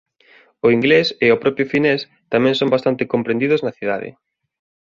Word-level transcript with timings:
O 0.65 0.67
inglés 0.77 1.07
e 1.25 1.27
o 1.35 1.39
propio 1.43 1.69
finés 1.73 2.01
tamén 2.33 2.55
son 2.59 2.71
bastante 2.75 3.09
comprendidos 3.13 3.63
na 3.65 3.75
cidade. 3.79 4.09